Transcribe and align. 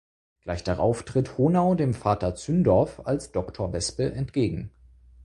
Gleich 0.41 0.63
darauf 0.63 1.03
tritt 1.03 1.37
Honau 1.37 1.75
dem 1.75 1.93
Vater 1.93 2.33
Zündorf 2.33 3.01
als 3.05 3.31
Doctor 3.33 3.71
Wespe 3.71 4.11
entgegen. 4.13 4.71